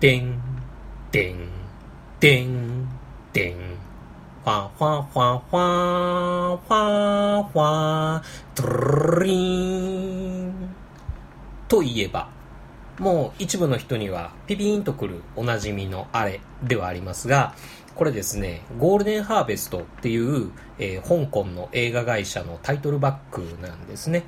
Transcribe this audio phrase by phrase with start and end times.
[0.00, 0.40] てん、
[1.12, 1.36] てん、
[2.18, 2.88] てん、
[3.34, 3.54] てん。
[4.42, 8.22] ファファファファファファ
[8.54, 10.74] トゥリーン
[11.68, 12.30] といえば
[12.98, 17.54] もう一部の人にはピピーンとくるおなじみのあれではありますが
[17.94, 24.24] これですねゴールデンハーベストっていう、えー香港の映画会社のタイトルバックなんですね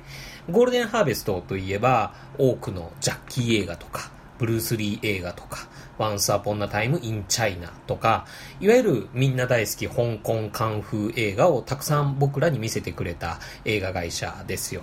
[0.51, 4.11] ゴールデンハーベストといえば多くのジャッキー映画とか
[4.43, 8.25] ブルース・リー映画とか、Once Upon a Time in China とか、
[8.59, 14.81] いわゆるみんな大好き香港カンフー映画をたくさん僕らに見せてくれた映画会社ですよ。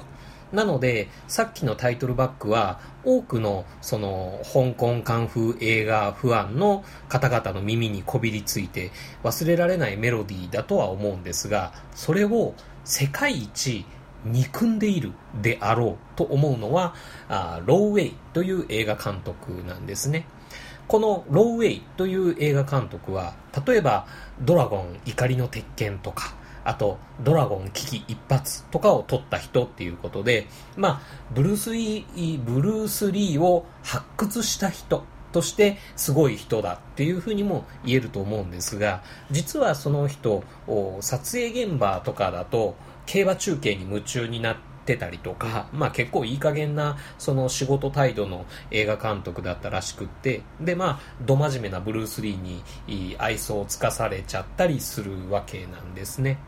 [0.50, 12.54] なので、さっきのタイトルバックは、多くの、その、香港カンフー映画不安の方々の耳にこびりついて、忘れられないメロディーだとは思うんですが、それを
[12.86, 13.84] 世界一
[14.24, 16.94] 憎んでいるであろうと思うのは、
[17.28, 20.26] あーローウェイという映画監督なんですね。
[20.88, 23.34] このローウェイという映画監督は、
[23.66, 24.06] 例えば、
[24.40, 31.00] ドラゴン怒りの鉄拳とか、あと、ドラゴン危機一発とかを撮った人っていうことで、まあ、
[31.32, 40.42] ブルース・リー、ブルース・リーを発掘した人としてすごい人だっていうふうにも言えると思うんですが、実はその人、
[41.00, 42.74] 撮影現場とかだと、
[43.10, 56.38] 競馬中継に夢中になってたりとか、まあ結構いい加減なその仕事態度の映画監督だったらしくって、でまあ、ど真面目なブルース・リーに愛想をつかされちゃったりするわけなんですね。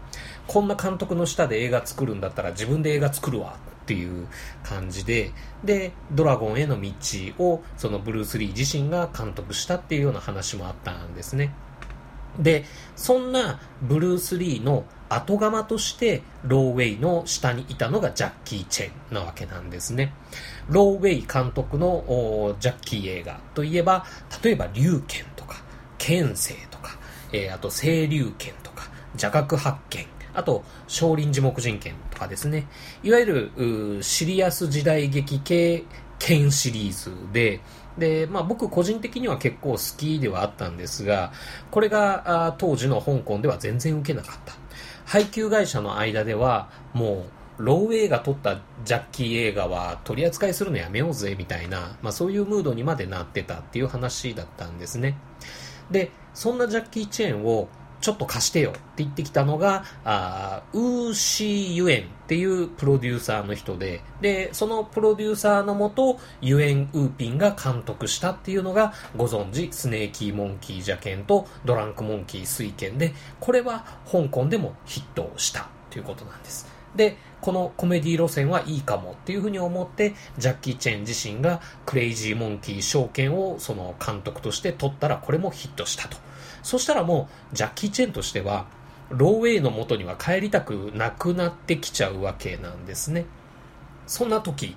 [0.47, 4.29] こんな監督の下で映画作るんだったら自分で映画作るわっていう
[4.63, 5.33] 感じで、
[5.65, 6.93] で、ドラゴンへの道
[7.41, 11.53] をそのブルース・リー自身が監督したっていうような話もあったんですね。
[12.39, 20.13] で、そんなブルース・リーの後釜としてローウェイの下にいたのがジャッキー・チェンなわけなんですね。
[20.69, 24.07] ローウェイ監督のジャッキー映画といえば、
[24.42, 25.63] 例えば龍剣とか、
[25.98, 26.98] 剣聖とか、
[27.33, 32.67] えーあと清流剣とか、邪覚発見、あと少林寺木人剣とかですね。
[33.03, 35.85] いわゆるシリアス時代劇系
[36.19, 37.61] 剣シリーズで、
[37.98, 41.33] で、まあ僕個人的には結構好きではあったんですが、
[41.70, 44.55] これが当時の香港では全然受けなかった。
[45.12, 47.27] 配給会社の間では、も
[47.58, 55.18] う、ロー映画撮ったジャッキー映画は取り扱いするのやめようぜみたいな、まあそういうムードにまでなってたっていう話だったんですね。
[55.90, 57.68] で、そんなジャッキー・チェーンを
[58.02, 76.72] ちょっと貸してよって言ってきたのが、あーウーシー・ユエンっていうプロデューサーの人で、で、そのプロデューサーのもと、ユエン・ウーピンが監督したっていうのが、ご存知、スネーキー・モンキー・ジャケンとドランク・モンキー・スイケンで、これは香港でもヒットをしたということなんです。
[76.97, 86.17] で、このコメディ路線はいいかもっていうふうに思って、ジャッキー・チェン自身がクレイジー・モンキー証券をその監督として取ったらこれもヒットしたと。
[86.63, 88.67] そしたらもう、ジャッキー・チェンとしては、
[89.11, 93.27] ローウェイの元には帰りたくなくなってきちゃうわけなんですね。
[94.07, 94.77] そんな時、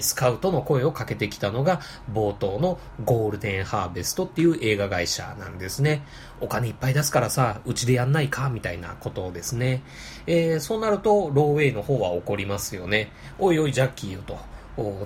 [0.00, 1.80] スカウトの声をかけてきたのが
[2.12, 6.02] 冒頭のゴールデンハーベストっていう映画会社なんですね。
[6.40, 9.82] お金いっぱい出すからさ、うちでやんないかみたいなことですね。
[10.26, 13.10] えー、そうなると、ローウェイの方は怒りますよね。
[13.38, 14.38] おいおい、ジャッキーよと。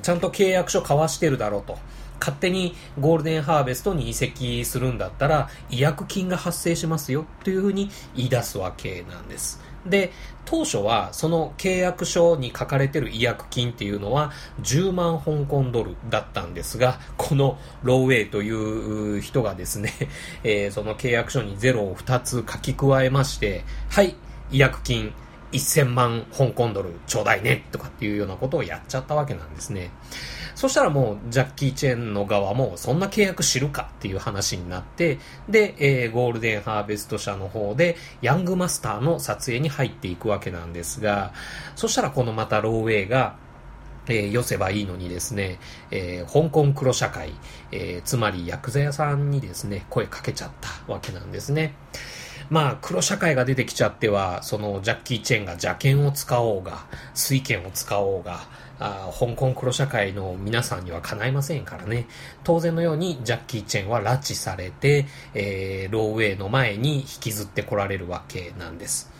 [0.02, 1.78] ちゃんと契約書交わしてるだろうと。
[2.20, 9.60] 勝手にゴールデンハーベストに移籍するんだったら違約金が発生しますよというふうに言い出すわけなんです。
[9.86, 10.12] で、
[10.50, 18.50] 当初はその契約書に書かれてる違約金っていうのは10万香港ドルだったんですが、このローウェイとい
[19.18, 19.92] う人がですね、
[20.42, 24.16] えーその契約書にゼロを2つ書き加えまして、はい、
[24.50, 25.12] 違約金
[25.52, 29.92] 1000万香港ドルちょうだいねとかっていうようなことをやっちゃったわけなんですね。
[30.60, 41.32] そしたらもうジャッキー・チェンの側もそんな契約知るかっていう話になって、で、えーゴールデンハーベスト社の方でヤングマスターの撮影に入っていくわけなんですが、
[41.76, 43.36] そしたらこのまたローウェイが
[44.06, 45.58] えー、寄せばいいのにですね、
[45.90, 47.32] えー香港黒社会、
[47.72, 51.74] えーつまりヤクザ屋さんにですね、声かけちゃったわけなんですね。
[52.50, 58.40] まあ、黒社会が出てきちゃっては、そのジャッキー・チェンが邪剣を使おうが、水剣を使おうが、
[58.80, 62.06] あ香港黒社会の皆さんにはかないませんからね。
[62.42, 69.10] 当然のようにジャッキー・チェンは拉致されて、えーローウェイの前に引きずってこられるわけなんです。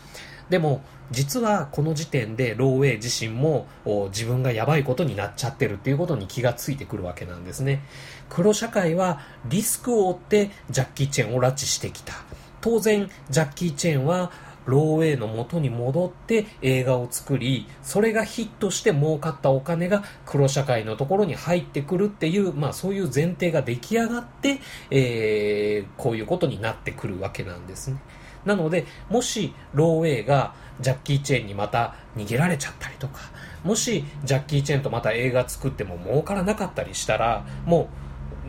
[0.49, 0.81] でも、
[1.11, 3.67] 実はこの時点でローウェイ自身も
[4.09, 7.83] 自分がやばいことになっちゃってるっていうことに気がついてくるわけなんですね。
[8.29, 12.13] 黒社会はリスクを負ってジャッキー・チェンを拉致してきた。
[12.61, 14.31] 当然、ジャッキー・チェンは
[14.65, 24.59] ローウェイの元に戻って映画を作り、それがヒットして儲かったお金が黒社会のところに入ってくるっていう、まあそういう前提が出来上がって、
[24.89, 27.97] えー、こういうことになってくるわけなんですね。
[28.45, 33.19] なので、もしローウェイがジャッキー・チェーンにまた逃げられちゃったりとか、
[33.63, 37.89] もしジャッキー・チェーンとまた映画作っても儲からなかったりしたら、も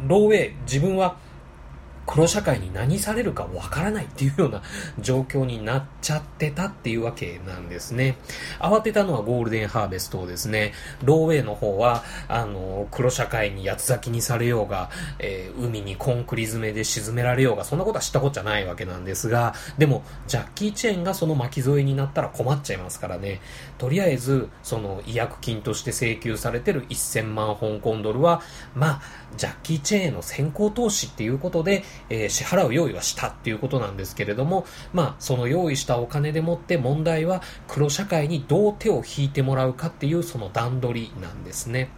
[0.06, 1.17] うローウェイ自分は
[2.06, 4.62] 黒社会に何されるかわからないっていうような
[5.00, 8.16] 状況になっちゃってたっていうわけなんですね。
[8.58, 10.72] 慌てたのはゴールデンハーベストですね。
[11.04, 23.40] ローウェイの方は、あの、黒社会に八つ咲きにされようが、えー、海にコンクリ詰めで沈められようが、そんなことは知ったことじゃないわけなんですが、でも、ジャッキー・チェンがその巻き添えになったら困っちゃいますからね。
[23.78, 28.43] とりあえず、その違約金として請求されてる1000万香港ドルは、
[28.75, 29.02] まあ、
[29.37, 41.90] ジャッキー・チェーンへの先行投資っていうことで、えー、支払う用意はしたっていうことなんですけれども、まあ、その用意したお金でもって問題は黒社会にどう手を引いてもらうかっていうその段取りなんですね。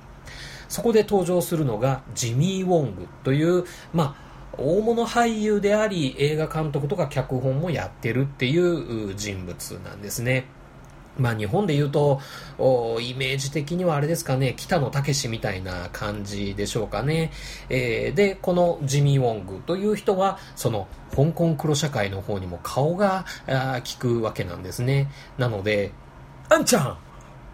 [0.68, 10.46] そこで登場するのがジミー・ウォングという、まあ、大物俳優であり映画監督とか脚本もやってるっていう人物なんですね。
[11.18, 12.20] まあ日本で言うと、
[13.00, 17.30] イメージ的にはあれですかね、北野武みたいな感じでしょうかね。
[17.68, 25.10] えー、で、このジミー・ウォングという人は、その香港黒社会の方にも顔が効くわけなんですね。
[25.38, 25.92] なので、
[26.48, 26.98] あんちゃん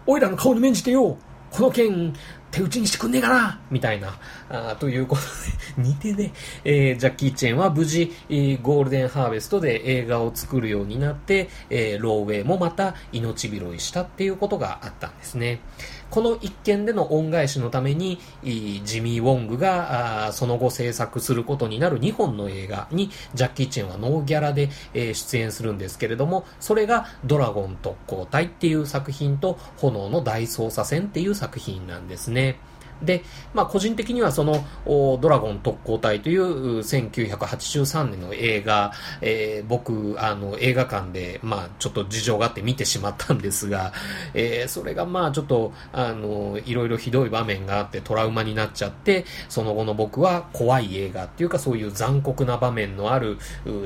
[0.07, 1.17] おいらの顔に免じてよ
[1.51, 2.13] この件、
[2.51, 4.19] 手打ちにしてくんねえかなみたいな、
[4.49, 5.21] あということ
[5.81, 6.33] で似てね、
[6.63, 15.61] えー、ジャッキー・チェンは無事、えー、ゴールデンハーベストで映画を作るようになって、えー、ローウェイもまた命拾いしたっていうことがあったんですね。
[16.11, 18.19] この一件での恩返しのために、
[18.83, 32.59] ジミー・ウォングがその後制作することになる2本の映画にジャッキー・チェンはノーギャラで、出演するんですけれども、それがドラゴン特攻隊っていう作品と炎の大捜査線っていう作品なんですね。
[33.03, 43.93] で、まあ、個人的にはその、ドラゴン特攻隊という1983年の映画、えー、僕、あの、映画館で、まあ、ちょっと事情があって見てしまったんですが、
[44.33, 53.37] えー、それがまあ、ちょっと、あの、いろいろひどい場面があってトラウマになっちゃって、その後の僕は怖い映画っていうかそういう残酷な場面のある、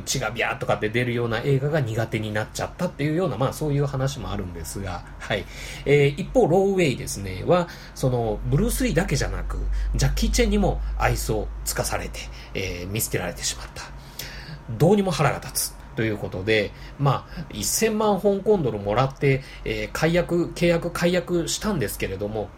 [0.05, 5.45] 血がビャーとかって出るような映画が苦手になっちゃったっていうような、まあ、そういう話もあるんですが、はい。
[5.85, 9.59] えー、一方、ローウェイですね、は、その、ブルース・リーだだけじゃなく、
[9.95, 12.21] ジャッキー・チェンにも愛想をつかされて、
[12.55, 13.83] えー、見捨てられてしまった。
[14.71, 15.75] どうにも腹が立つ。
[15.95, 22.49] ということで、まあ、1000万香港ドルもらって、えー、解約、契約解約したんですけれども、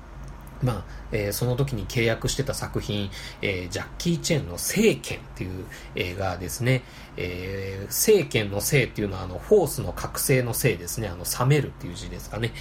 [0.64, 3.12] まあ、えー、その時に契約してた作品、
[3.44, 6.82] えー、ジャッキー・チェンの聖剣っていう映画ですね。
[7.16, 11.08] えー、聖剣の聖っていうのはあの、フォースの覚醒の聖ですね。
[11.10, 12.54] あの、冷めるっていう字ですかね。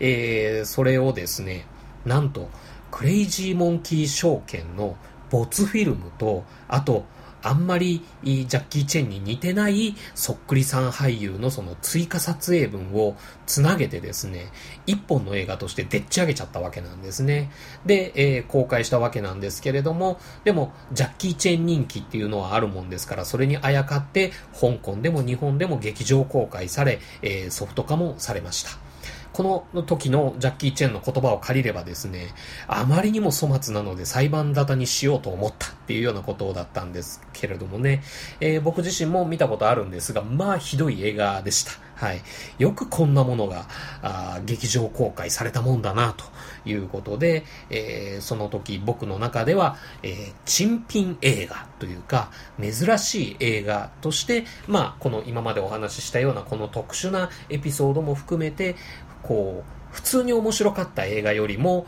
[0.00, 1.66] えー、それをですね、
[2.04, 2.50] なんと、
[2.94, 4.96] クレイジーモンキー証券の
[5.28, 7.04] 没フィルムと、あと、
[7.42, 14.52] あんまりジャッキー・チェンに似てないそっくりさん俳優のその追加撮影分をつなげてですね、
[14.86, 17.50] 一本の映画としてでっち上げちゃったわけなんですね。
[17.84, 28.83] で、えー、公開したわけなんですけれども、でも、ジャッキー・チェン人気っていうのはあるもんですから、それにあやかって、香港でも日本でも劇場公開され、えー、ソフト化もされました。
[29.34, 32.28] この時のジャッキー・チェンの言葉を借りればですね、
[32.68, 38.04] あまりにも粗末なので裁判沙汰にしようと思ったっていうようなことだったんですけれどもね、
[38.40, 41.72] えー、僕自身も見たことあるんですが、まあひどい映画でした。
[41.96, 42.22] はい。
[42.58, 43.66] よくこんなものが、
[44.02, 46.24] あ劇場公開されたもんだな、と
[46.64, 58.76] いうことで、えー、その時僕の中では、えー、珍品映画というか、珍しい映画として、まあ、この今までお話ししたようなこの特殊なエピソードも含めて、
[59.24, 61.86] こう、普通に面白かった映画よりも、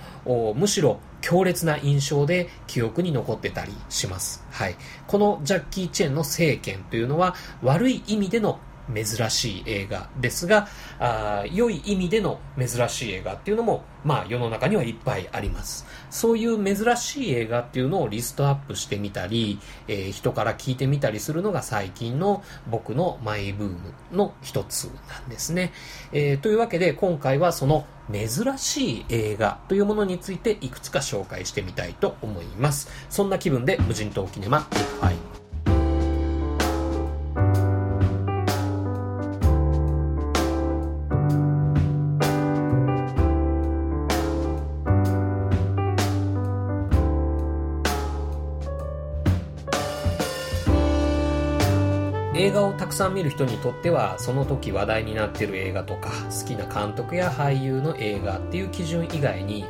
[0.56, 4.44] むしろ強烈な印象で記憶に残ってたりします。
[4.50, 4.76] はい。
[5.06, 8.60] このジャッキー・チェンの政権というのは悪い意味での
[8.94, 15.86] 珍しい映画ですが、あ良い意味での珍しい映画っていうのも、まあ世の中にはいっぱいあります。
[16.10, 23.76] そういう珍しい映画っていうのをリストアップしてみたり、えー、人から聞いてみたりするのが最近の僕のマイブーム
[24.12, 25.72] の一つなんですね。
[26.12, 32.88] えー、というわけで今回はその珍しい映画というものについていくつか紹介してみたいと思います。
[33.10, 34.64] そんな気分で無人島キネマいっ
[35.00, 35.25] ぱい。
[52.96, 59.64] さん見る人にとってはその時話題になってる映画とか好きな監督や俳優の映画っていう基準以外に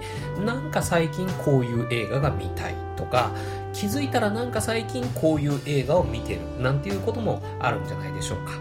[0.45, 3.33] なんか最近こういう映画が見たいとか
[3.73, 8.53] 気づいたらなんか最近こういう映画を見てるなんていうこともあるんじゃないでしょうか。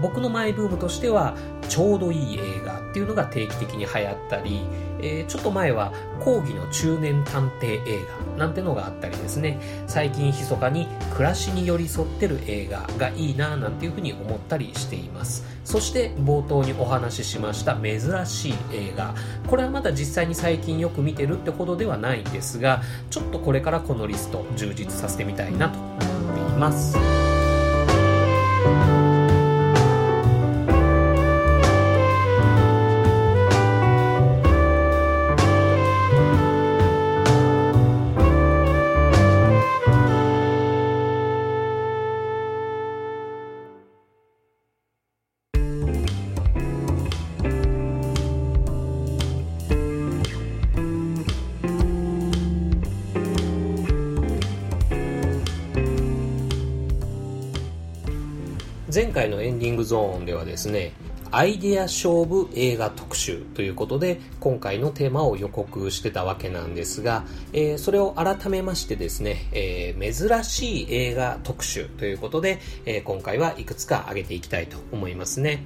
[0.00, 1.36] 僕のマイブームとしては
[1.68, 4.60] ちょうどいい映画っていうのが定期的に流行ったり
[5.04, 9.60] えー、ちょっと前は講義の中年探偵映画なんてのがあったりですね。
[9.86, 15.44] 最近密かに暮らしに寄り添ってる映画がいいななんていうふうに思ったりしています。
[15.64, 19.14] そして冒頭にお話ししました珍しい映画。
[19.46, 25.88] これはまだ実際に最近よく見てるってほどではないんですがちょっとこれからこのリスト充実させてみたいなと思
[26.32, 26.96] っています。
[59.54, 60.92] ンディングゾーンではですね
[61.30, 75.64] アイデア勝負映画特集ということで今回のテーマを予告してたわけなんですが、えー、それを改めましてですね、えー、珍しい映画特集ということで、えー、今回はいくつか挙げていきたいと思いますね。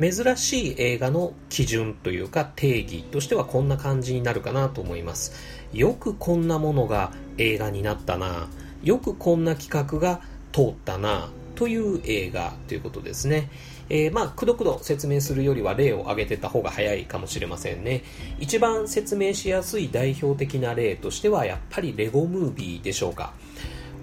[0.00, 5.32] 珍しい映画の基準というか定義としてはこんな感じになるかなと思います。
[5.72, 8.46] よくこんなものが映画になったな。
[8.84, 10.20] よくこんな企画が
[10.52, 11.30] 通ったな。
[11.58, 13.50] という映画ということですね。
[13.90, 18.04] えー、まあ、くどくど説明するよりは例を挙げてた方が早いかもしれませんね。
[18.38, 23.32] 一番説明しやすい代表的な例としては、やっぱりレゴムービーでしょうか。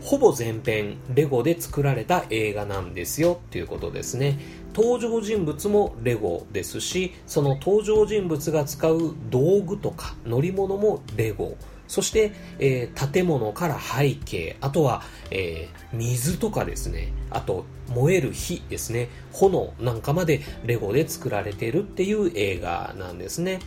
[0.01, 4.37] ほぼ全編レゴで作られた映画なんですよっていうことですね。
[4.75, 11.55] 登場人物もレゴですし、その登場人物が使う道具とか乗り物もレゴ。
[11.87, 23.59] そして、えー、建物から背景、あとは、えー、水とかですね、あと燃える火ですね、炎なんかまでレゴで作られているっていう映画なんですね。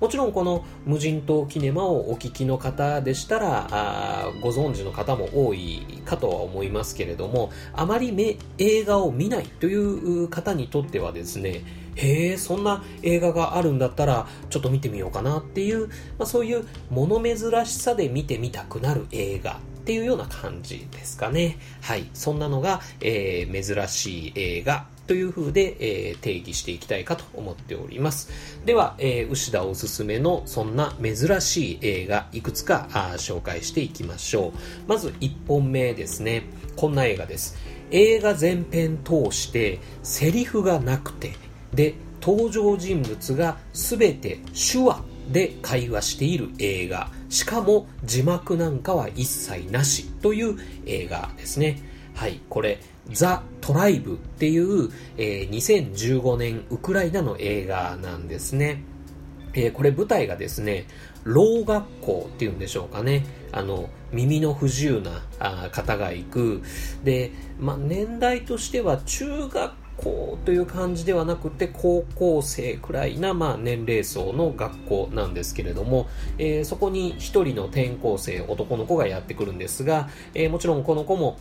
[0.00, 11.62] もちろんこの無人島キネマをお聞きの方でしたらあご存知の方も多いかとは思いますけれどもあまり映画を見ないという方にとってはですね
[11.96, 17.36] へえそんな映画があるんだったらちょっと見てみようかなっていう、まあ、そういう物珍
[17.66, 21.58] しさで見てみたくなる映画っていうような感じですかね。
[21.80, 22.08] はい。
[22.12, 28.32] そんなのが、えー、珍しい映画という風で、えー、定義していきたいかと思っております。
[28.64, 34.52] では、えー、牛田おすすめのそんな珍しい映画いくつかあ紹介していきましょう。
[34.88, 36.46] まず1本目ですね。
[36.74, 37.56] こんな映画です。
[37.92, 41.34] 映画全編通してセリフがなくて、
[41.76, 47.10] で、登場人物が全て手話で会話している映画。
[47.28, 50.56] しかも字幕なんかは一切なしという
[50.86, 51.78] 映画ですね。
[52.14, 52.80] はい、これ、
[53.10, 58.82] ザ・トライブっていう、えー、2015年ウクライナの映画なんですね。
[59.54, 60.86] えー、これ舞台がですね、
[61.24, 63.26] 老学校っていうんでしょうかね。
[63.52, 66.62] あの、耳の不自由なあ方が行く。
[67.04, 81.38] で、まあ、年代としては中学校という感じではなくて高校生くらいな、まあ、年齢層の学校なんですけれども、えー、そこに一人の転校生男の子がやってくるんですが、えー、もちろんこの子も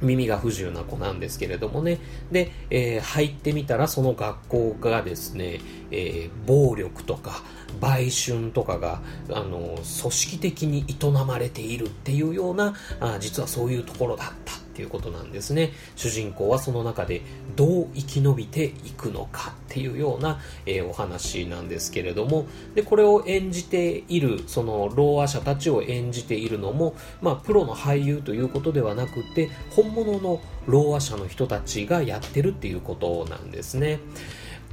[0.00, 1.98] 耳が不自由な子なんですけれどもね。
[2.32, 5.60] で、えー、入ってみたらその学校がですね、
[5.90, 7.42] えー、暴力とか
[7.80, 15.72] 売春とかが、あの、組織的に営まれているっていうような、あ実はそういうところだったっていうことなんですね。
[15.94, 17.20] 主人公はその中で
[17.54, 34.00] どう生き延びていくのかっていうような、えー、お話なんですけれども、で、これを演じている、その、ろうあ者たちを演じているのも、まあ、プロの俳優ということではなくて、本物のろうあ者の人たちがやってるっていうことなんですね。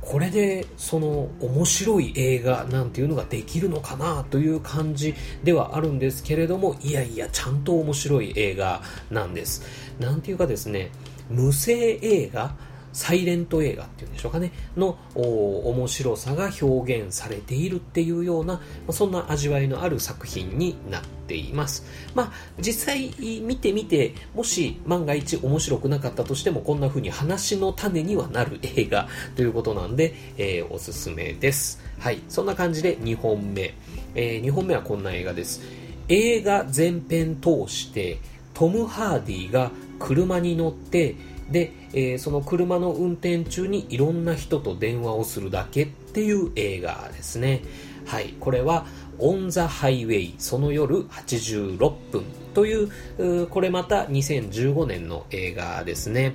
[0.09, 9.63] これでその面白い映画なんていうのができるのかなという感じではあるんですけれどもいやいやちゃんと面白い映画なんです。
[9.99, 10.91] なんていうかですね
[11.29, 12.55] 無声映画
[12.97, 21.85] サイレント映画っていうんでしょうかね、の面白さが表現されているっていうような、そんな味わいのある作品になっています。
[22.15, 31.79] まあ、実際見てみて、もし万が一面白くなかったとしても、こんな風に話の種にはなる映画ということなんで、えー、おすすめです。
[31.99, 33.75] はい、そんな感じで2本目。
[34.15, 35.61] えー、2本目はこんな映画です。
[36.09, 38.17] 映画全編通して、
[38.55, 41.15] トム・ハーディが車に乗って
[41.51, 47.61] で、えー、その車の運転中にいろんな人と電話をするだけっていう映画ですね。
[48.05, 48.85] はい、これは
[49.19, 51.77] オン・ザ・ハイウェイその夜86
[52.11, 56.33] 分というこれまた2015年の映画ですね。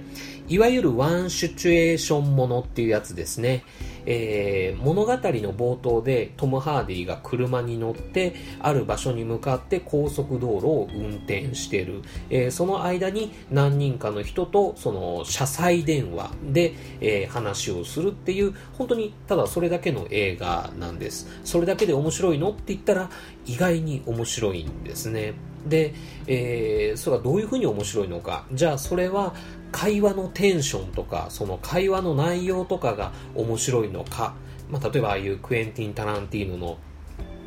[0.49, 3.65] いわゆるワンシチュエーションものっていうやつですね。
[4.07, 5.19] えー、物語の
[5.55, 21.29] 冒頭でトム・ハーディが車に乗ってある場所に向かって高速道路を運転してる、えー、その間に何人かの人とその車載電話で、えー、話をするっていう本当にただそれだけの映画なんです。
[21.45, 23.11] それだけで面白いのって言ったら
[23.47, 25.35] 意外に面白いんですね。
[25.67, 25.95] で、
[26.27, 28.45] えー、それはどういうふうに面白いのか。
[28.53, 29.35] じゃあそれは
[29.71, 34.35] 会話のテンションとかその会話の内容とかが面白いのか、
[34.71, 36.79] まあ、例えばああいうクエンティン・タランティーノの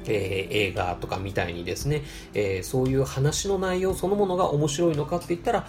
[0.08, 2.04] えー、映画とかみたいにですね、
[2.34, 5.68] えー、そういう話の内容そのものが面白いのかって言ったら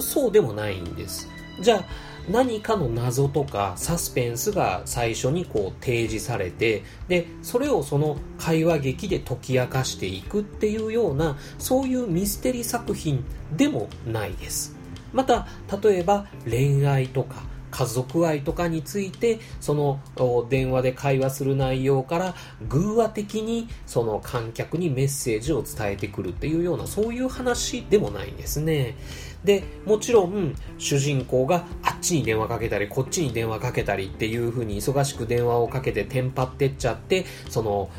[0.00, 1.28] そうでもないんです。
[1.60, 1.84] じゃあ
[2.30, 13.24] 何かの謎とかサスペンスが最初にこう提示されてでそれをその会話劇で解き明かしていくっていうようなそういうミステリー作品
[13.56, 14.76] でもないです。
[15.12, 15.46] また
[15.82, 20.00] 例えば恋愛とか家族愛とかについてその
[20.48, 22.34] 電話で会話する内容から
[22.68, 28.96] 偶話的にその観客にメッセージを伝えてくるっていうようなそういう話でもないんですね。
[29.44, 37.90] でもちろん主人公があっちに電話かけたりこっちに電話かけたりっていう風に忙しく電話をかけてテンパってっちゃってその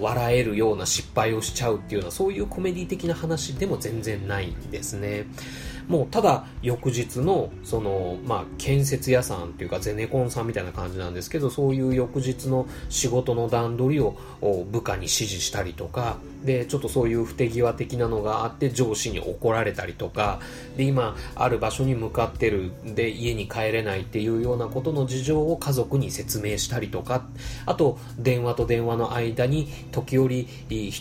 [0.00, 5.26] 笑えるような失敗をしちゃうっていうようなそういうコメディ的な話でも全然ないんですね。
[5.90, 14.16] もうただ翌日のその、まあ、建設屋さんっていうかゼネコンさんみたいな感じなんですけどそういう翌日の仕事の段取りを
[14.70, 20.40] 部下に指示したりとかでちょっとそういう不手際的なのがあって上司に怒られたりとか
[20.76, 27.26] で今ある場所に向かってるで家に帰れないっていうようなことの事情を家族に説明したりとか
[27.66, 30.46] あと電話と電話の間に時折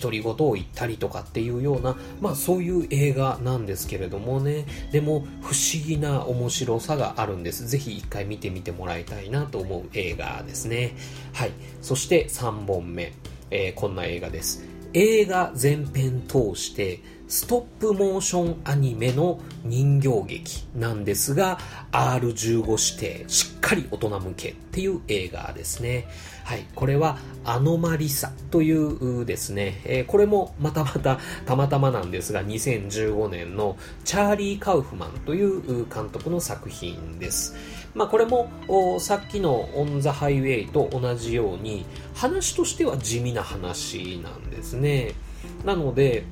[0.01, 4.65] 独り言を言ったりとかっていうようなまあそういう映画なんですけれどもね。
[4.91, 7.67] でも不思議な面白さがあるんです。
[7.67, 10.95] ぜひ一回見てみてもらいたいなと思う映画ですね。
[11.33, 11.51] はい。
[11.81, 13.13] そして3本目、
[13.51, 14.78] えー、こんな映画です。
[14.93, 21.59] 映画全編通してストップモーションアニメの人形劇なんですが
[21.91, 26.07] R15 指定しっかり大人向けっていう映画ですね
[26.49, 37.55] はい、これはアノマリサというですね、えー、これもまたまたたまたまなんですが2015年のチャーリー・カウフマンという監督の作品です。
[37.99, 38.49] まあ、これも
[39.01, 41.85] さっきのオン・ザ・ハイウェイと同じように
[42.15, 45.15] 話としては地味な話なんですね。
[45.65, 46.23] なので、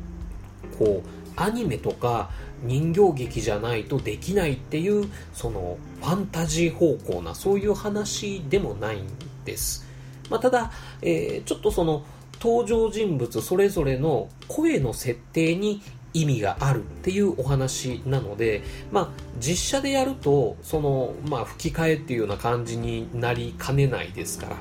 [0.79, 2.29] こう、アニメとか
[2.63, 9.05] 人形劇じゃないとできないっていうそのファンタジー方向なそういう話でもないん
[9.43, 9.85] です。
[10.29, 12.05] まあ、ただ、えー、ちょっとその
[12.41, 15.81] 登場人物それぞれの声の設定に
[16.21, 24.57] 意味があるっていうお話なので、まあ、実写でやるとその、まあ、吹き替えっていうような感じになりかねないですから。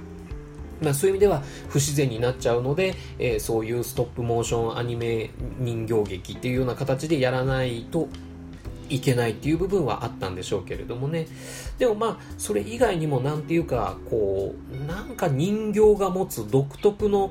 [0.82, 8.08] まあ、そういう意味では不自然になっちゃうので、えー、そういうストップモーションアニメ人形劇っていうような形でやらないと
[8.88, 11.26] いけないっていう部分はあったんでしょうけれどもね。
[11.78, 17.30] でもまあ、それ以外にもなんていうか、こう、なんか人形が持つ独特の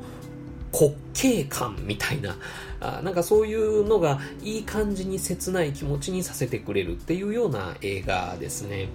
[0.73, 2.37] 滑稽感みたいな、
[2.81, 8.89] あなんかそういうのがいい感じに切ない気持ちにさせてくれるっていうような映画ですね。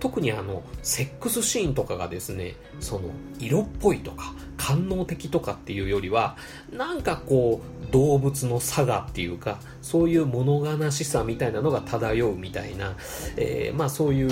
[0.00, 6.36] 特にあの、セックスシーンとかがですね、その、色っぽいとか、官能的とかっていうよりは、
[6.72, 12.96] なんかこう、動物の差がっていうか、そういう物悲しさみたいなのが漂うみたいな、
[13.36, 14.28] えー、まあそういう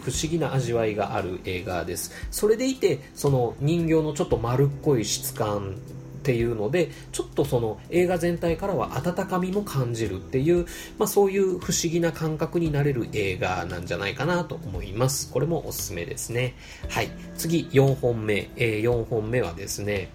[0.00, 2.12] 不思議な味わいがある映画です。
[2.30, 5.76] それでいて、その人形のちょっと丸っこい質感
[6.26, 10.66] っていうのでちょっとその映画全体からは温かみも感じるっていう、
[10.98, 15.30] まあ、そういう不思議な感覚になれる映画なんじゃないかなと思います。
[15.32, 16.56] これもおすすめですね。
[16.88, 17.10] はい。
[17.36, 20.10] 次4本目、えー、4本目はですね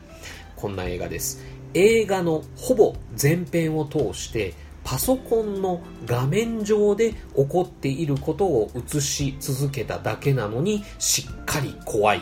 [0.57, 1.45] こんな映画です。
[1.73, 12.21] 映画のほぼ全編を通してパソコンの画面上で起こっていることを映し続けただけなのにしっかり怖い。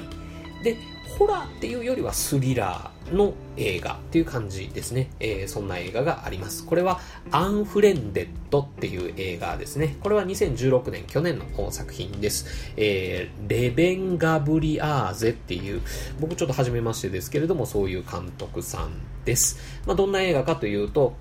[0.63, 0.77] で
[1.19, 6.65] ホラーっていうよりはスリラーの映画っていう感じですね、えー、そんな映画があります。
[6.65, 9.97] これはアンフレンデッドっていう映画ですね。
[9.99, 15.81] これは2016年去年の作品です、えー、レベン・ガブリアーゼっていう
[16.21, 18.91] 僕ちょっと初めましてですけれどもそういう監督さん
[19.25, 21.15] です、まあ、どんな映画かというと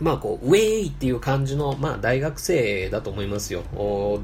[0.00, 3.62] まあこう、ウェイっていう感じの、まあ大学生だと思いますよ。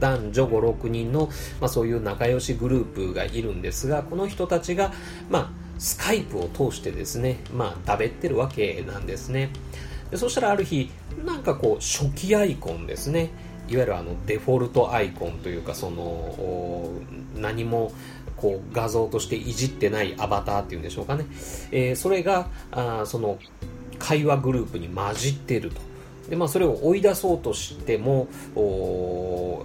[0.00, 1.28] 男女5、6人の、
[1.60, 4.92] まあそういう仲良しグループがいるんですが、この人たちが、
[5.30, 9.50] まあ、スカイプを通してですね、まあ、だべってるわけなんですね。
[10.10, 10.90] でそしたらある日、
[11.24, 13.30] なんかこう、初期アイコンですね。
[13.68, 16.88] いわゆるあのデフォルトアイコンというか、その、
[17.34, 17.92] 何も
[18.36, 21.26] こう画像としていじってないアバターっていうんでしょうかね。
[21.72, 23.38] えー、それが、あその
[23.98, 25.80] 会話グループに混じってると。
[26.28, 28.26] でまあ、それを追い出そうとしても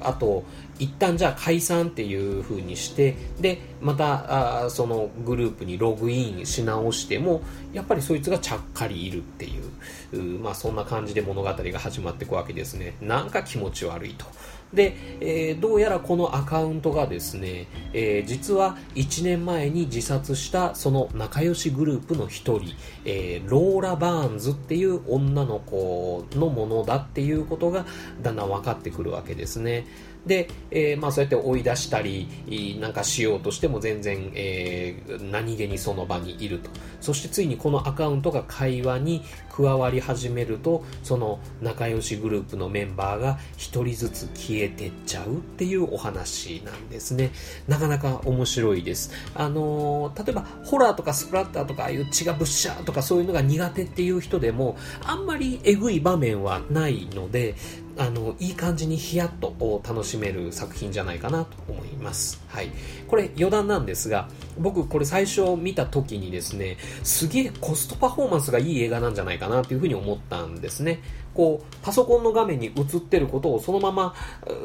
[0.04, 0.44] あと
[0.78, 7.42] 一旦じゃあ解散っていう風にしてでまたあそのグループにログインし直しても
[7.74, 14.26] やっぱりそいつがちゃっかりいるっていうまあ、そんな感じで物語が始まっていくわけですねなんか気持ち悪いと
[14.74, 22.62] で、えー、どうやらこのアカウントがですね、えー、実は1年前に自殺したその仲良しグループの1人、
[23.06, 27.86] えー、ローラ・バーンズっていう女の子のものだっていうことが
[28.22, 29.86] だんだん分かってくるわけですね。
[30.26, 32.28] で、えー、まあそうやって追い出したり
[32.80, 47.32] なんかしようとしても全然、えー、何気にその場にいるとそしてついにこのアカウントが会話に加わり始めるとその仲良しグループのメンバーが1人ずつ消えてっちゃうっていうお話なんですね
[47.68, 57.56] なかなか面白いですあのー、例えばホラーとかスプラッターとかああいう血がブッシャーとかそういうのが苦手っていう人でもあんまりえぐい場面はないので
[57.98, 62.42] あのいい感じにヒヤッと楽しめる作品じゃないかなと思います。
[62.48, 62.72] はい。
[63.08, 71.00] これ余談なんですが、僕これ最初見た時にですね、すげえコストパフォーマンスがいい映画なんじゃないかなというふうに思ったんですね。
[71.34, 74.14] こう、パソコンの画面に映ってることをそのまま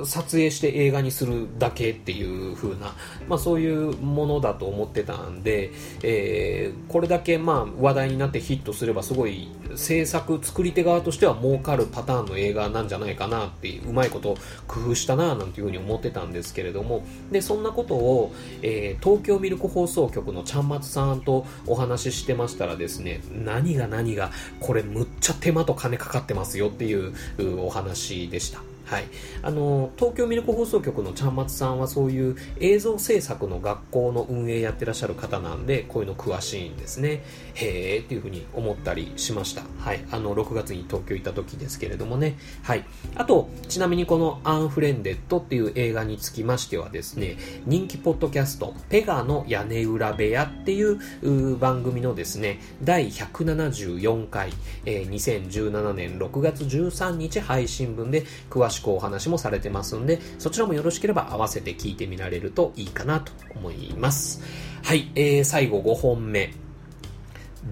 [0.05, 2.95] 撮影して映画にするだけっていう風な、
[3.29, 5.71] まあそういうものだと思ってたんで、
[6.03, 27.15] えー、これだけまあ話題になってヒットすればすごい制作、作り手側としては儲かるパターンの映画なんじゃないかなってう、うまいこと工夫したななんていう風に思ってたんですけれども、で、そんなことを、えー、東京ミルク放送局のちゃんまつさんとお話ししてましたらですね、何が何が、これむっちゃ手間と金かかってますよっていう
[27.61, 28.61] お話でした。
[28.87, 29.05] はい、
[29.43, 37.25] あの東京ミルク放送局のちゃんまつさんはそういう映像制作の学校の運営やってらっしゃる方なんでこういうの詳しいんですね
[37.57, 39.63] へえっていうふうに思ったりしました。
[39.79, 40.05] はい。
[40.11, 42.39] あの6月に東京行った時ですけれどもね。
[42.63, 42.85] はい。
[43.17, 54.53] あとちなみにこのアンフレンデッドっていう映画につきましてはですね人気ポッドキャストペガの屋根裏部屋っていう番組のですね第174回、
[54.85, 64.43] えー、2017年6月13日配信分で詳しくお話もされてますんで、そちらもよろしければ合わせて聞いてみられるといいかなと思います。
[64.83, 66.66] はい、えー、最後5本目。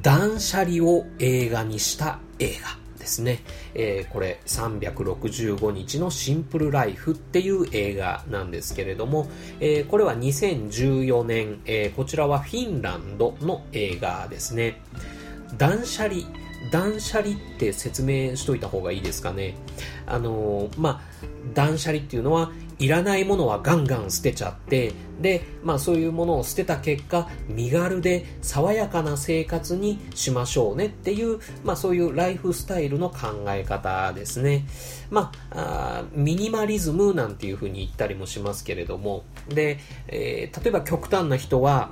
[0.02, 2.84] 断捨離を映画にした映画。
[3.04, 3.40] ですね、
[3.74, 9.28] えー、これ365日のシンプルライフっていう映画なんですけれども、
[9.60, 14.80] えー、これは2014年、えー、こちらはフィンランドの映画ですね
[15.58, 16.22] 断捨離
[16.70, 19.54] 断捨離って説明しといた方がいいですかね。
[20.06, 21.00] あの、まあ、
[21.52, 34.66] 断捨離っていうのは、いらないものはガンガン捨てちゃって、で、まあそういうものを捨てた結果、身軽で爽やかな生活にしましょうねっていう、まあそういうライフスタイルの考え方ですね。
[35.10, 41.90] まあ、あミニマリズムなんていうふうに言ったりもしますけれども、で、えー、例えば極端な人は、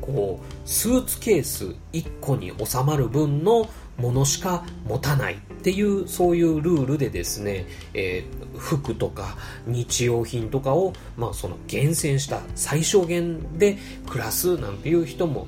[0.00, 13.78] こう、スーツケース1個に収まる分のものしか持たないっていうそういうルールでですね、えー、服とか日用品とかを、まあ、その厳選した最小限で
[14.08, 15.46] 暮らすなんていう人も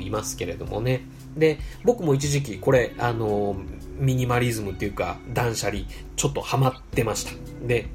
[0.00, 1.02] いますけれどもね。
[1.36, 3.56] で僕も一時期これあの
[3.98, 5.84] ミニマリズムっていうか断捨離
[6.16, 7.32] ちょっとハマってました。
[7.66, 7.88] で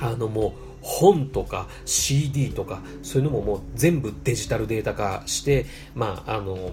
[0.00, 6.72] あのもう本とか CD とかそういうのももう全部デジタルデータ化してまああの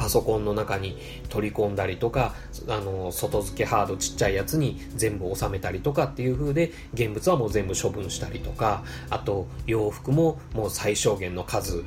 [0.00, 0.96] パソコンの中に
[1.28, 2.34] 取り込んだりとか、
[2.68, 11.84] あの、外付けハードちっちゃいやつに全部収めたりとかっていう風で、現物はもう全部処分したりとか、あと、洋服ももう最小限の数、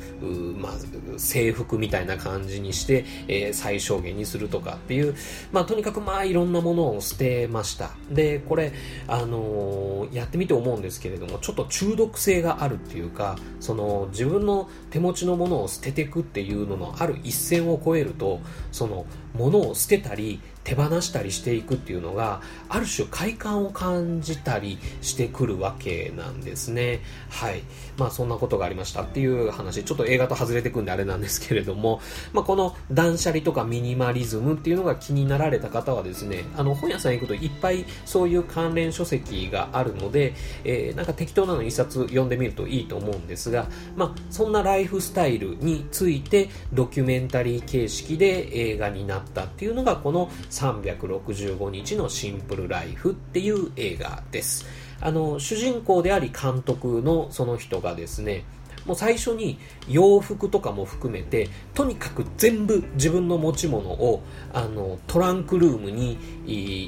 [0.60, 0.74] まあ、
[1.18, 5.16] 制服みたいな感じにして、えー、最小限にするとかっていう、
[5.52, 7.90] まあ、とにかくまあ、いろんなものを捨てました。
[8.12, 8.74] で、これ、
[9.08, 27.02] あのー、やってみて思うんですけれども、ちょっと中毒性があるっていうか、その、自分の手持ちのものを捨てていくっていうののある一線を越えるとその物を捨てたり手放したりしていくっていうのがある種快感を感じたりしてくるわけなんですね。
[27.30, 27.64] はい。
[27.98, 29.84] まあそんなことがありましたっていう話。
[29.84, 54.66] ちょっと映画と外れてくんであれなんですけれども、まあ、この断捨離とかミニマリズムっていうのが気になられた方はですねあの本屋さん行くといっぱいそういう関連書籍があるので、えー、なんか適当なの一冊読んでみるといいと思うんですが、まあ、そんなライフスタイルについてドキュメンタリー形式で映画になったっていうのがこの365日のシンプルライフっていう映画です。
[55.02, 58.46] あの、主人公であり監督のその人がですね、
[58.86, 66.18] もう最初に洋服とかも含めてとにかく全部自分の持ち物をあのトランクルームに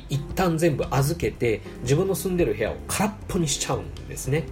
[0.10, 4.46] 一旦全部預けて自分の住んでる部屋を空っぽにしちゃうんですね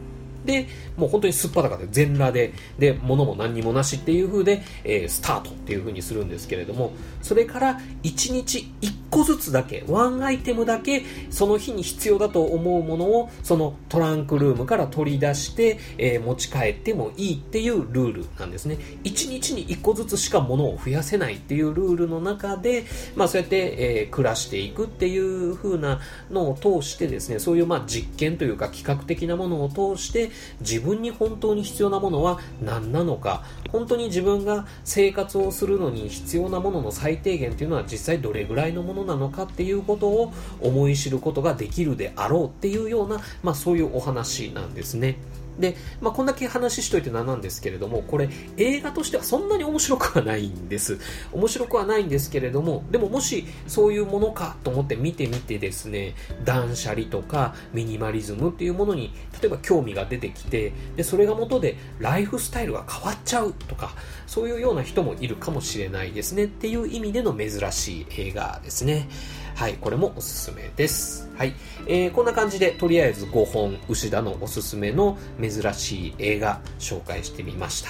[0.46, 0.68] で、
[0.98, 18.78] もう本当にすっぱだかで全裸で、で、物も何にもなしっていう風で、えー、スタートっていう風にするんですけれども、それから1日1個ずつだけ、ワンアイテムだけ、その日に必要だと思うものを、そのトランクルームから取り出して、えー、持ち帰ってもいいっていうルールなんですね。
[19.04, 23.58] 1日に1個ずつしか物を増やせないっていうルールの中で、まあそうやって、
[24.02, 30.30] えー、暮らしていくっていう風なのを通してですね、そういうまあ実験というか企画的なものを通して、
[30.62, 45.18] 自分に本当に必要なものは何なのか本当に自分が生活をするのに必要なものの最低限というのは実際どれぐらいのものなのかっていうことを思い知ることができるであろうっていうような、まあ、そういうお話なんですね。
[45.60, 51.00] で、まあ、こんだけ話しといてなんなんですけれども、これ映画としてはそんなに面白くはないんです。
[51.32, 63.96] 面白くはないんですけれども、でももしそういうものかと思って見てみてですね、断捨離とかミニマリズムっていうものに、例えば興味が出てきて、で、それが元でライフスタイルが変わっちゃうとか、
[64.28, 69.08] そういうような人もいるかもしれないですねっていう意味での珍しい映画ですね。
[69.56, 71.30] はい、これもおすすめです。
[71.38, 71.54] はい、
[71.88, 77.90] えー、こんな感じで、とりあえず5本、牛田のおすすめの珍しい映画、紹介してみました。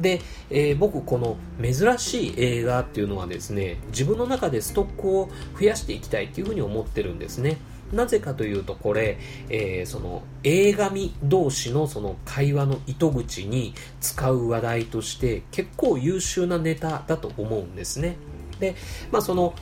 [0.00, 7.58] で、えー、僕この珍しい映画っていうのはですね、自分の中でストックを増やしていきたいっていうふうに思ってるんですね。
[7.92, 18.16] なぜかというとこれ、えー、その映画見同士のその会話の糸口に使う話題として結構優秀なネタだと思うんですね。
[18.60, 18.74] で、
[19.10, 19.54] まあ、その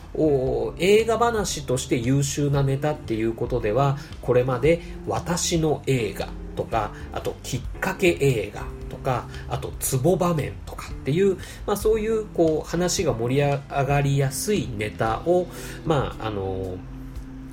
[0.79, 15.47] 映画話として優秀なネタっていうことではこれまで「私の映画」とかあと「きっかけ映画」とかあと「ツボ場面」とかっていう、まあ、そういうこう話が盛り上がりやすいネタを、
[15.85, 16.77] まああの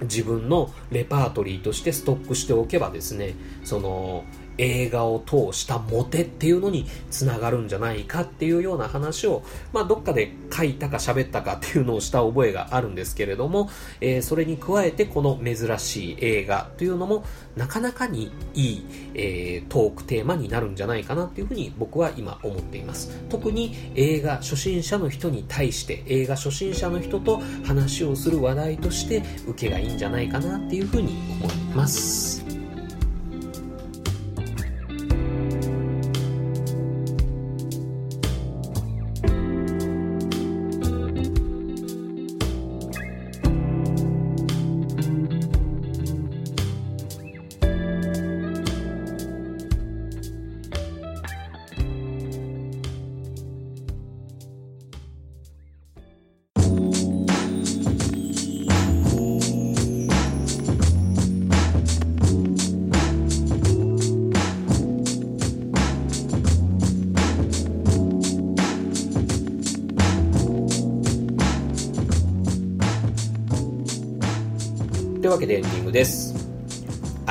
[0.01, 4.23] 自分のレパートリーとしてストックしておけばですねその
[4.57, 13.69] 映画を通したモテっていうのにつながるんじゃないかっていうような話を、まあ、どっかで書いたか喋ったかっていうのをした覚えがあるんですけれども、
[14.01, 23.11] えー、それに加えてこの珍しい映画というのもなかなかにいい、えー、トークテーマになるんじゃないかなっていうふうに僕は今思っています。
[23.29, 32.52] 特に映画初心者の人に対して映画初心者の人と話をする話題として受けがいいんじゃないかなっていうふうに思います。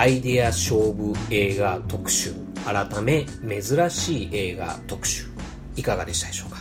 [0.02, 2.32] アイデア勝負映画特集、
[2.64, 5.26] 改め珍しい映画特集、
[5.76, 6.51] いかがでしたでしょう？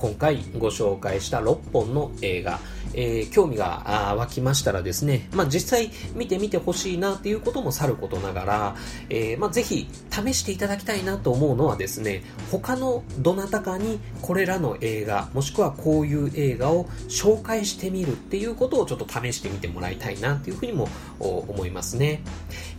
[0.00, 2.58] 今回ご紹介した6本の映画、
[2.94, 8.76] えー、興味が湧きましたらですね、まあ、実際見てみてほしいなっていうこともさることながら、
[9.10, 22.22] えー、まあ、ぜひ試していただきたいなと思うのはですね、他のどなたかにこれらの映画、もしくはこういう映画を紹介してみるっていうことをちょっと試してみてもらいたいなっていうふうにも思いますね。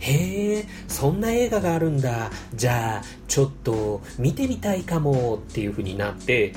[0.00, 2.32] へえ、そんな映画があるんだ。
[2.54, 6.52] じゃあ、ちょっと見てみたいかもっていうふうになって、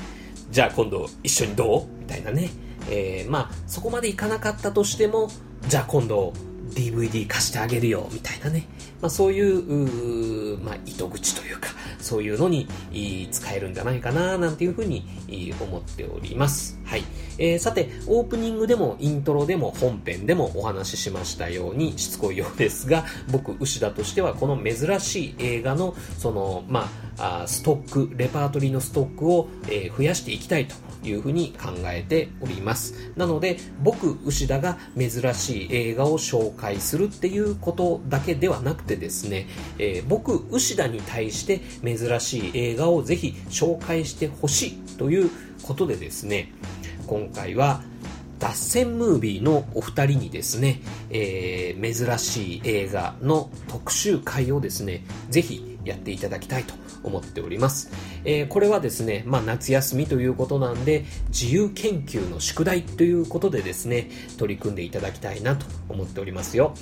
[0.56, 1.86] じゃあ今度一緒にどう？
[2.00, 2.48] みたいなね。
[2.88, 5.28] えー、まあ、そこまでいかなかったとしても、
[5.68, 6.32] じゃあ今度
[6.70, 8.66] DVD 貸してあげるよ、みたいなね。
[9.02, 11.68] まあ、そういうう、まあ、糸口というか、
[12.00, 12.66] そういうのに
[13.30, 15.04] 使えるんじゃないかな、なんていうふうに
[15.60, 16.78] 思っております。
[16.86, 17.04] はい。
[17.36, 30.74] えー、さて、オープニングでもイントロでも本編でもお話ししましたように、しつこいようですが、僕、牛田としてはこの珍しい映画の、その、まあ、あストック、レパートリーのストックを、えー、増やしていきたいと
[31.06, 33.12] いうふうに考えております。
[33.16, 39.46] なので、僕、牛田が珍しい映画を紹介するっていうことだけではなくてですね、
[39.78, 45.30] えー、僕、牛田に対して珍しい映画をぜひ紹介してほしいという
[45.62, 46.52] ことでですね、
[47.06, 47.82] 今回は
[48.38, 57.90] 脱線ムービーのお二人にですね、えー、珍しい映画の特集会をですね、ぜひやっていただきたいと思っております。
[58.24, 66.74] えー、これはですね、まあ夏休みということなんで、自由研究の宿題ということでですね、取り組んでいただきたいなと思っておりますよ。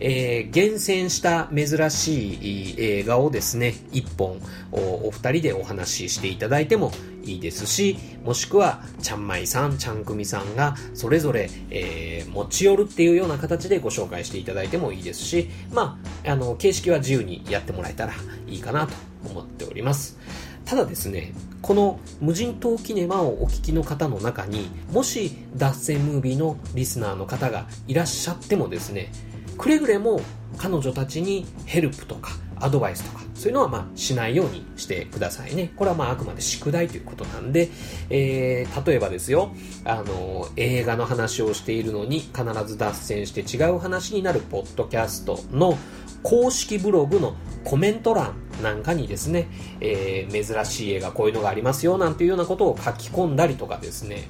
[0.00, 2.34] えー、厳選した珍し
[2.72, 4.40] い映画をですね、1本
[4.72, 6.92] お二人でお話ししていただいても
[7.32, 18.14] いいですし、もしくは、ちゃんまいさん、ちゃんくみさんが、それぞれ、えー、持ち寄るっていうような形でご紹介していただいてもいいですし、まあ、あの、形式は自由にやってもらえたら
[18.46, 18.94] いいかなと
[19.30, 20.18] 思っております。
[20.64, 29.10] ただですね、この無人島キネマをお聞きの方の中にもし脱線ムービーのリスナーの方がいらっしゃってもですね
[29.56, 30.20] くれぐれも
[30.56, 35.72] 彼女たちにヘルプとかアドバイスとかそういうのはまあしないようにしてくださいね。
[35.76, 37.68] これはまああくまで宿題ということなんで、
[38.10, 45.78] えー、例えばですよ、あの、映画の話をしているのに必ず脱線して違う話になるポッドキャストの
[46.22, 49.48] 公式ブログのコメント欄なんかにですね、
[49.80, 54.28] えー、珍しい映画こういうのがありますよなんていうようなことを書き込んだりとかですね、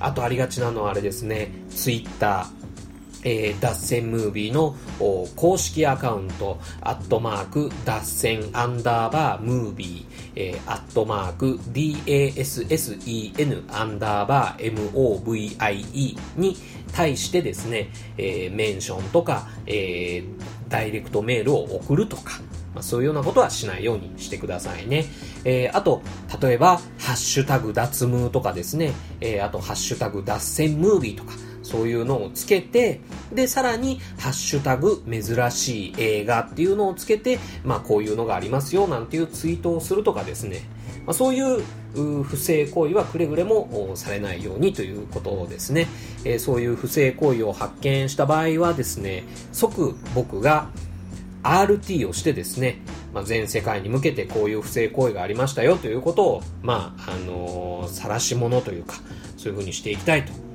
[0.00, 2.57] あとありがちなのはあれですね、ツイッター、
[3.24, 4.76] えー、脱線ムービーの
[5.36, 16.56] 公式アカウント、アットマーク、脱線アンダーバームービー、えー、アットマーク、DASSEN アンダーバー MOVIE に
[16.92, 22.40] 対してですね、えー、メンションとか、えー、ダイレクトメールを送るとか、
[22.74, 25.06] まあ、そういうようなことはしないようにしてくださいね。
[25.44, 26.02] えー、あと、
[26.40, 31.32] 例えば、ハッシュタグ脱ムーとかですね、えー、あと、ハッシュタグ脱線ムービーとか、
[31.68, 33.00] そういうのをつけて、
[33.32, 40.62] で、さらに、ハッシュタグ、珍しい映画っていうのをつけて、まあ、こういうのがありますよ、なんていうツイートをするとかですね。
[41.04, 41.62] まあ、そういう
[42.22, 45.86] 不正行為はくれぐれもされないようにということですね。
[46.24, 50.70] えー、そういう不正行為を発見した場合はですね、即僕が
[51.42, 52.80] RT をしてですね、
[53.14, 58.96] まあ、全世界に向けてこういう不正行為がありましたよということを、まあ、あのー、晒し者というか、
[59.36, 60.47] そういうふうにしていきたいと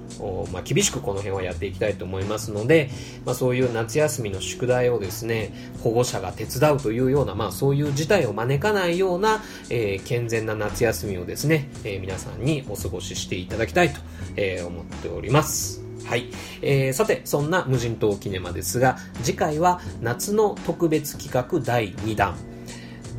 [0.52, 2.90] まあ、厳しくこの辺はやっていきたいと思いますので、
[3.26, 14.00] まあ、そういう夏休みの宿題をですね保護者が手伝うというような、まあ、そういう事態を招かないような、えー、健全な夏休みをですね、えー、皆さんにお過ごししていただきたいと、
[14.36, 15.84] えー、思っております。
[16.06, 16.30] はい。
[16.62, 22.36] えー、さて、そんな無人島キネマですが、次回は夏の特別企画第2弾、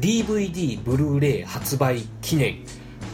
[0.00, 2.58] DVD ブルーレイ発売記念、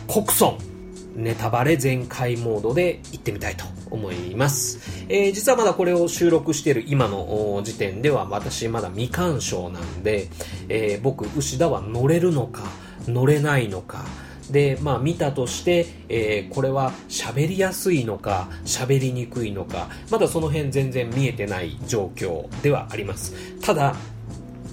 [0.07, 0.70] コクソン、
[1.15, 5.05] ネタバレ全開モードで行ってみたいと思います。
[5.09, 10.29] えー、実はまだこれを収録している今の時点では私まだ未干渉なんで、
[10.69, 12.63] えー、僕、牛田は乗れるのか、
[13.07, 14.05] 乗れないのか、
[14.51, 23.35] で、まあ見たとして、えー、これは喋りやすいのか、喋りにくいのか、まだその辺全然見えてない状況ではあります。
[23.61, 23.95] ただ、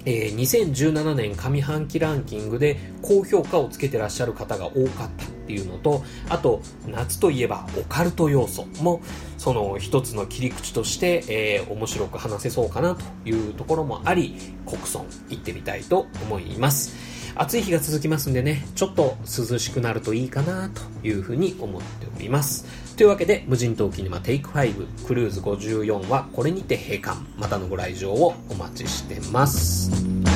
[0.06, 9.02] えー、2017年上半期ランキングで高評価をつけてらっしゃる方が多かったっていうのと、あと、夏といえばオカルト要素も、
[9.38, 16.96] その一つの切り口として、えー、面白く話せそうかなというところもあり、コクソン行ってみたいと思います。
[17.36, 22.66] 暑い日が続きますんでね、ちょっと涼しくなるといいかなというふうに思っております。
[22.98, 27.18] というわけで、無人島キネマテイク5クルーズ54はこれにて閉館。
[27.38, 30.27] またのご来場をお待ちしてます。